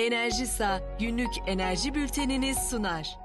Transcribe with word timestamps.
Enerjisa 0.00 0.80
günlük 1.00 1.30
enerji 1.46 1.94
bültenini 1.94 2.54
sunar. 2.54 3.18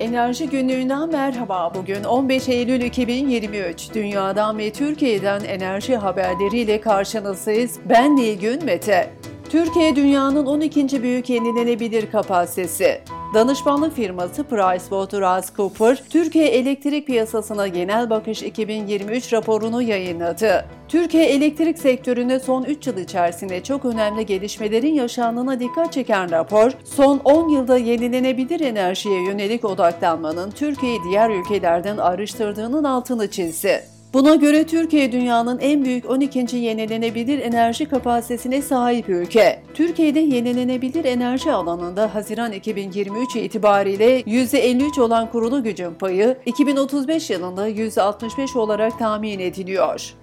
Enerji 0.00 0.48
günlüğünden 0.48 1.08
merhaba. 1.08 1.72
Bugün 1.74 2.04
15 2.04 2.48
Eylül 2.48 2.80
2023. 2.80 3.94
Dünyadan 3.94 4.58
ve 4.58 4.72
Türkiye'den 4.72 5.44
enerji 5.44 5.96
haberleriyle 5.96 6.80
karşınızdayız. 6.80 7.78
Ben 7.88 8.16
Nilgün 8.16 8.64
Mete. 8.64 9.10
Türkiye 9.48 9.96
dünyanın 9.96 10.46
12. 10.46 11.02
büyük 11.02 11.30
yenilenebilir 11.30 12.10
kapasitesi. 12.10 13.00
Danışmanlık 13.34 13.96
firması 13.96 14.44
PricewaterhouseCoopers, 14.44 15.98
Türkiye 16.10 16.46
elektrik 16.48 17.06
piyasasına 17.06 17.68
genel 17.68 18.10
bakış 18.10 18.42
2023 18.42 19.32
raporunu 19.32 19.82
yayınladı. 19.82 20.64
Türkiye 20.88 21.24
elektrik 21.24 21.78
sektöründe 21.78 22.40
son 22.40 22.62
3 22.62 22.86
yıl 22.86 22.96
içerisinde 22.96 23.62
çok 23.62 23.84
önemli 23.84 24.26
gelişmelerin 24.26 24.94
yaşandığına 24.94 25.60
dikkat 25.60 25.92
çeken 25.92 26.30
rapor, 26.30 26.70
son 26.84 27.20
10 27.24 27.48
yılda 27.48 27.76
yenilenebilir 27.76 28.60
enerjiye 28.60 29.24
yönelik 29.24 29.64
odaklanmanın 29.64 30.50
Türkiye'yi 30.50 31.00
diğer 31.08 31.30
ülkelerden 31.30 31.96
ayrıştırdığının 31.96 32.84
altını 32.84 33.30
çizdi. 33.30 33.93
Buna 34.14 34.34
göre 34.34 34.66
Türkiye 34.66 35.12
dünyanın 35.12 35.58
en 35.58 35.84
büyük 35.84 36.10
12. 36.10 36.56
yenilenebilir 36.56 37.38
enerji 37.38 37.88
kapasitesine 37.88 38.62
sahip 38.62 39.08
ülke. 39.08 39.62
Türkiye'de 39.74 40.20
yenilenebilir 40.20 41.04
enerji 41.04 41.52
alanında 41.52 42.14
Haziran 42.14 42.52
2023 42.52 43.36
itibariyle 43.36 44.20
%53 44.20 45.00
olan 45.00 45.30
kurulu 45.30 45.62
gücün 45.62 45.94
payı 45.94 46.38
2035 46.46 47.30
yılında 47.30 47.68
%65 47.68 48.58
olarak 48.58 48.98
tahmin 48.98 49.38
ediliyor. 49.38 50.14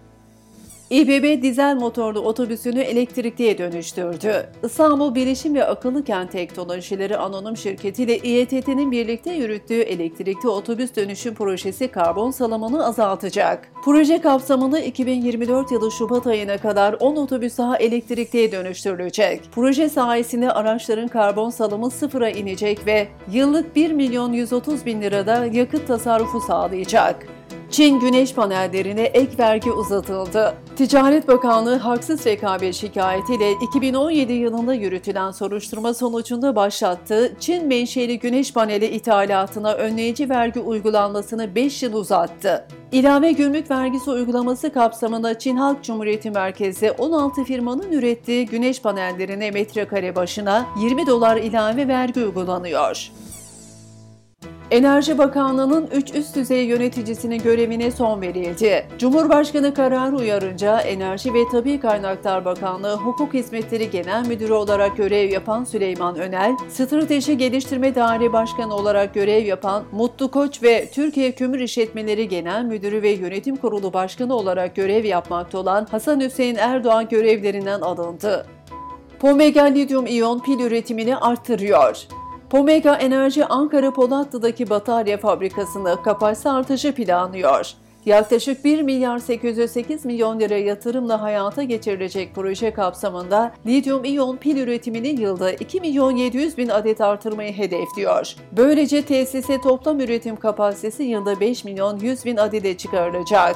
İBB 0.91 1.41
dizel 1.41 1.75
motorlu 1.75 2.19
otobüsünü 2.19 2.79
elektrikliye 2.79 3.57
dönüştürdü. 3.57 4.49
İstanbul 4.63 5.15
Bilişim 5.15 5.55
ve 5.55 5.65
Akıllı 5.65 6.03
Kent 6.03 6.31
Teknolojileri 6.31 7.17
Anonim 7.17 7.57
Şirketi 7.57 8.03
ile 8.03 8.17
İETT'nin 8.17 8.91
birlikte 8.91 9.33
yürüttüğü 9.33 9.81
elektrikli 9.81 10.47
otobüs 10.47 10.95
dönüşüm 10.95 11.35
projesi 11.35 11.87
karbon 11.87 12.31
salımını 12.31 12.85
azaltacak. 12.85 13.71
Proje 13.85 14.21
kapsamında 14.21 14.79
2024 14.79 15.71
yılı 15.71 15.91
Şubat 15.91 16.27
ayına 16.27 16.57
kadar 16.57 16.95
10 16.99 17.15
otobüs 17.15 17.57
daha 17.57 17.77
elektrikliye 17.77 18.51
dönüştürülecek. 18.51 19.41
Proje 19.51 19.89
sayesinde 19.89 20.51
araçların 20.51 21.07
karbon 21.07 21.49
salımı 21.49 21.91
sıfıra 21.91 22.29
inecek 22.29 22.87
ve 22.87 23.07
yıllık 23.31 23.75
1 23.75 23.91
milyon 23.91 24.33
130 24.33 24.85
bin 24.85 25.01
lirada 25.01 25.45
yakıt 25.45 25.87
tasarrufu 25.87 26.41
sağlayacak. 26.41 27.40
Çin 27.71 27.99
güneş 27.99 28.33
panellerine 28.33 29.01
ek 29.01 29.31
vergi 29.39 29.71
uzatıldı. 29.71 30.53
Ticaret 30.75 31.27
Bakanlığı 31.27 31.75
haksız 31.75 32.25
rekabet 32.25 32.75
şikayetiyle 32.75 33.51
2017 33.51 34.33
yılında 34.33 34.73
yürütülen 34.73 35.31
soruşturma 35.31 35.93
sonucunda 35.93 36.55
başlattığı 36.55 37.33
Çin 37.39 37.67
menşeli 37.67 38.19
güneş 38.19 38.53
paneli 38.53 38.85
ithalatına 38.87 39.73
önleyici 39.73 40.29
vergi 40.29 40.59
uygulanmasını 40.59 41.55
5 41.55 41.83
yıl 41.83 41.93
uzattı. 41.93 42.67
İlave 42.91 43.31
gümrük 43.31 43.71
vergisi 43.71 44.11
uygulaması 44.11 44.73
kapsamında 44.73 45.39
Çin 45.39 45.55
Halk 45.55 45.83
Cumhuriyeti 45.83 46.31
merkezi 46.31 46.91
16 46.91 47.43
firmanın 47.43 47.91
ürettiği 47.91 48.45
güneş 48.45 48.81
panellerine 48.81 49.51
metrekare 49.51 50.15
başına 50.15 50.65
20 50.81 51.07
dolar 51.07 51.37
ilave 51.37 51.87
vergi 51.87 52.25
uygulanıyor. 52.25 53.11
Enerji 54.71 55.17
Bakanlığı'nın 55.17 55.87
3 55.87 56.15
üst 56.15 56.35
düzey 56.35 56.65
yöneticisinin 56.65 57.43
görevine 57.43 57.91
son 57.91 58.21
verildi. 58.21 58.87
Cumhurbaşkanı 58.97 59.73
kararı 59.73 60.15
uyarınca 60.15 60.79
Enerji 60.79 61.33
ve 61.33 61.39
Tabi 61.51 61.79
Kaynaklar 61.79 62.45
Bakanlığı 62.45 62.95
Hukuk 62.95 63.33
Hizmetleri 63.33 63.89
Genel 63.89 64.27
Müdürü 64.27 64.53
olarak 64.53 64.97
görev 64.97 65.29
yapan 65.29 65.63
Süleyman 65.63 66.15
Önel, 66.15 66.55
Strateji 66.69 67.37
Geliştirme 67.37 67.95
Daire 67.95 68.33
Başkanı 68.33 68.75
olarak 68.75 69.13
görev 69.13 69.45
yapan 69.45 69.83
Mutlu 69.91 70.31
Koç 70.31 70.63
ve 70.63 70.89
Türkiye 70.93 71.31
Kömür 71.31 71.59
İşletmeleri 71.59 72.27
Genel 72.27 72.63
Müdürü 72.63 73.01
ve 73.01 73.09
Yönetim 73.09 73.55
Kurulu 73.55 73.93
Başkanı 73.93 74.35
olarak 74.35 74.75
görev 74.75 75.05
yapmakta 75.05 75.57
olan 75.57 75.87
Hasan 75.91 76.19
Hüseyin 76.19 76.55
Erdoğan 76.55 77.09
görevlerinden 77.09 77.81
alındı. 77.81 78.45
Pomega 79.19 79.63
lityum 79.63 80.05
iyon 80.05 80.39
pil 80.39 80.59
üretimini 80.59 81.17
arttırıyor. 81.17 82.07
Pomega 82.51 82.95
Enerji 82.95 83.45
Ankara 83.45 83.93
Polatlı'daki 83.93 84.69
batarya 84.69 85.17
fabrikasında 85.17 86.01
kapasite 86.01 86.49
artışı 86.49 86.95
planlıyor. 86.95 87.71
Yaklaşık 88.05 88.65
1 88.65 88.81
milyar 88.81 89.19
808 89.19 90.05
milyon 90.05 90.39
lira 90.39 90.57
yatırımla 90.57 91.21
hayata 91.21 91.63
geçirilecek 91.63 92.35
proje 92.35 92.73
kapsamında 92.73 93.53
lityum 93.65 94.03
iyon 94.03 94.37
pil 94.37 94.57
üretimini 94.57 95.21
yılda 95.21 95.51
2 95.51 95.81
milyon 95.81 96.15
700 96.15 96.57
bin 96.57 96.69
adet 96.69 97.01
artırmayı 97.01 97.53
hedefliyor. 97.53 98.35
Böylece 98.57 99.01
tesise 99.01 99.61
toplam 99.61 99.99
üretim 99.99 100.35
kapasitesi 100.35 101.03
yılda 101.03 101.39
5 101.39 101.63
milyon 101.63 101.99
100 101.99 102.25
bin 102.25 102.37
adede 102.37 102.77
çıkarılacak. 102.77 103.55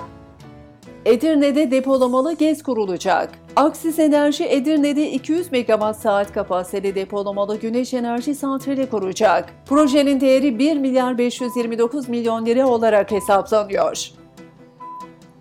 Edirne'de 1.05 1.71
depolamalı 1.71 2.33
GEZ 2.33 2.63
kurulacak. 2.63 3.29
Aksis 3.55 3.99
Enerji 3.99 4.43
Edirne'de 4.43 5.11
200 5.11 5.51
megawatt 5.51 6.01
saat 6.01 6.33
kapasiteli 6.33 6.95
depolamalı 6.95 7.59
güneş 7.59 7.93
enerji 7.93 8.35
santrali 8.35 8.89
kuracak. 8.89 9.53
Projenin 9.65 10.21
değeri 10.21 10.59
1 10.59 10.77
milyar 10.77 11.17
529 11.17 12.09
milyon 12.09 12.45
lira 12.45 12.67
olarak 12.67 13.11
hesaplanıyor. 13.11 14.09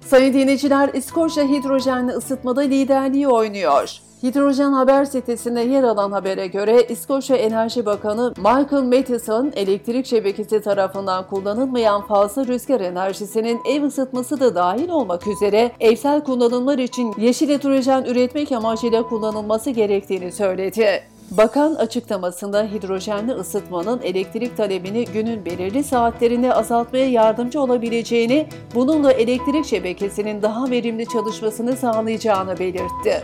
Sayın 0.01 0.33
dinleyiciler, 0.33 0.91
İskoçya 0.95 1.45
hidrojenli 1.45 2.13
ısıtmada 2.13 2.61
liderliği 2.61 3.29
oynuyor. 3.29 3.99
Hidrojen 4.25 4.73
Haber 4.73 5.05
sitesinde 5.05 5.61
yer 5.61 5.83
alan 5.83 6.13
habere 6.13 6.47
göre 6.47 6.83
İskoçya 6.83 7.37
Enerji 7.37 7.87
Bakanı 7.87 8.35
Michael 8.37 8.83
Matheson, 8.83 9.53
elektrik 9.57 10.07
şebekesi 10.07 10.61
tarafından 10.63 11.27
kullanılmayan 11.27 12.07
fazla 12.07 12.47
rüzgar 12.47 12.81
enerjisinin 12.81 13.61
ev 13.71 13.83
ısıtması 13.83 14.41
da 14.41 14.55
dahil 14.55 14.89
olmak 14.89 15.27
üzere 15.27 15.73
evsel 15.81 16.25
kullanımlar 16.25 16.79
için 16.79 17.15
yeşil 17.19 17.49
hidrojen 17.49 18.05
üretmek 18.05 18.53
amacıyla 18.53 19.03
kullanılması 19.03 19.71
gerektiğini 19.71 20.33
söyledi. 20.33 21.03
Bakan 21.31 21.75
açıklamasında 21.75 22.63
hidrojenli 22.63 23.33
ısıtmanın 23.33 24.01
elektrik 24.03 24.57
talebini 24.57 25.05
günün 25.05 25.45
belirli 25.45 25.85
saatlerinde 25.85 26.55
azaltmaya 26.55 27.11
yardımcı 27.11 27.61
olabileceğini, 27.61 28.47
bununla 28.75 29.13
elektrik 29.13 29.67
şebekesinin 29.67 30.43
daha 30.43 30.71
verimli 30.71 31.07
çalışmasını 31.09 31.77
sağlayacağını 31.77 32.59
belirtti. 32.59 33.23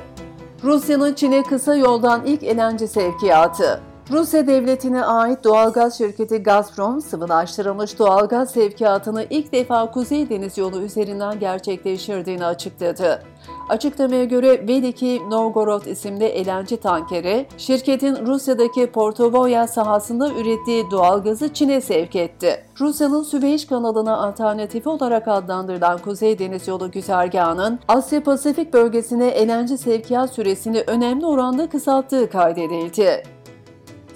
Rusya'nın 0.65 1.15
Çin'e 1.15 1.43
kısa 1.43 1.75
yoldan 1.75 2.26
ilk 2.26 2.43
elenci 2.43 2.88
sevkiyatı. 2.88 3.90
Rusya 4.12 4.47
devletine 4.47 5.04
ait 5.04 5.44
doğalgaz 5.44 5.98
şirketi 5.98 6.43
Gazprom, 6.43 7.00
sıvılaştırılmış 7.00 7.98
doğalgaz 7.98 8.50
sevkiyatını 8.50 9.26
ilk 9.31 9.53
defa 9.53 9.91
Kuzey 9.91 10.31
Deniz 10.31 10.59
yolu 10.59 10.82
üzerinden 10.82 11.41
gerçekleştirdiğini 11.41 12.44
açıkladı. 12.44 13.22
Açıklamaya 13.69 14.25
göre 14.25 14.69
Veliki 14.69 15.21
Novgorod 15.31 15.84
isimli 15.84 16.25
elenci 16.25 16.76
tankeri, 16.76 17.47
şirketin 17.59 18.26
Rusya'daki 18.26 18.87
Portovoya 18.87 19.66
sahasında 19.66 20.31
ürettiği 20.31 20.91
doğalgazı 20.91 21.54
Çin'e 21.54 21.81
sevk 21.81 22.16
etti. 22.16 22.65
Rusya'nın 22.81 23.22
Süveyş 23.22 23.66
kanalına 23.66 24.16
alternatifi 24.16 24.88
olarak 24.88 25.28
adlandırılan 25.28 25.98
Kuzey 25.98 26.38
Deniz 26.38 26.69
Yolu 26.69 26.91
güzergahının 26.91 27.81
Asya 27.88 28.22
Pasifik 28.22 28.72
bölgesine 28.72 29.28
elenci 29.28 29.78
sevkiyat 29.78 30.31
süresini 30.34 30.84
önemli 30.87 31.27
oranda 31.27 31.69
kısalttığı 31.69 32.31
kaydedildi. 32.31 33.22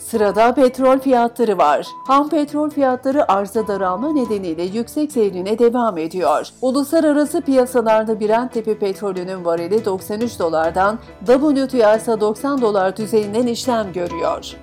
Sırada 0.04 0.54
petrol 0.54 0.98
fiyatları 0.98 1.59
var. 1.59 1.87
Ham 2.06 2.28
petrol 2.28 2.70
fiyatları 2.70 3.32
arza 3.32 3.66
daralma 3.66 4.12
nedeniyle 4.12 4.62
yüksek 4.62 5.12
seyrine 5.12 5.59
devam 5.59 5.98
ediyor. 5.98 6.48
Uluslararası 6.62 7.41
piyasalarda 7.41 8.20
Brent 8.20 8.53
tipi 8.53 8.78
petrolünün 8.78 9.44
varili 9.44 9.84
93 9.84 10.38
dolardan, 10.38 10.98
WTI 11.26 11.97
ise 11.97 12.20
90 12.20 12.60
dolar 12.60 12.97
düzeyinden 12.97 13.47
işlem 13.47 13.93
görüyor. 13.93 14.56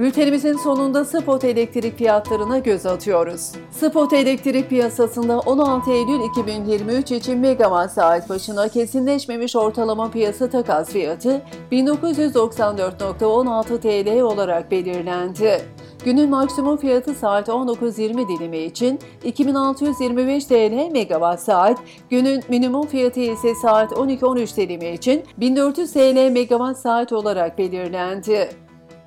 Bültenimizin 0.00 0.56
sonunda 0.56 1.04
spot 1.04 1.44
elektrik 1.44 1.98
fiyatlarına 1.98 2.58
göz 2.58 2.86
atıyoruz. 2.86 3.52
Spot 3.70 4.12
elektrik 4.12 4.68
piyasasında 4.68 5.40
16 5.40 5.90
Eylül 5.90 6.20
2023 6.30 7.10
için 7.10 7.38
megawatt 7.38 7.92
saat 7.92 8.28
başına 8.28 8.68
kesinleşmemiş 8.68 9.56
ortalama 9.56 10.10
piyasa 10.10 10.50
takas 10.50 10.88
fiyatı 10.88 11.42
1994.16 11.72 13.80
TL 13.80 14.20
olarak 14.20 14.70
belirlendi. 14.70 15.62
Günün 16.04 16.30
maksimum 16.30 16.76
fiyatı 16.76 17.14
saat 17.14 17.48
19.20 17.48 18.28
dilimi 18.28 18.58
için 18.58 18.98
2625 19.24 20.44
TL 20.44 20.88
megawatt 20.92 21.40
saat, 21.40 21.78
günün 22.10 22.42
minimum 22.48 22.86
fiyatı 22.86 23.20
ise 23.20 23.54
saat 23.54 23.92
12.13 23.92 24.56
dilimi 24.56 24.88
için 24.88 25.24
1400 25.38 25.92
TL 25.92 26.30
megawatt 26.30 26.78
saat 26.78 27.12
olarak 27.12 27.58
belirlendi. 27.58 28.48